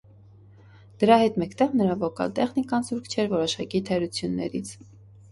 Դրա 1.01 1.17
հետ 1.23 1.35
մեկտեղ 1.41 1.75
նրա 1.81 1.97
վոկալ 2.03 2.33
տեխնիկան 2.39 2.87
զուրկ 2.87 3.11
չէր 3.11 3.29
որոշակի 3.35 3.83
թերություններից։ 3.91 4.73